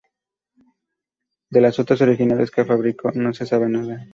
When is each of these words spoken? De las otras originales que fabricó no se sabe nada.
De 1.51 1.61
las 1.61 1.77
otras 1.77 2.01
originales 2.01 2.49
que 2.49 2.65
fabricó 2.65 3.11
no 3.11 3.35
se 3.35 3.45
sabe 3.45 3.69
nada. 3.69 4.07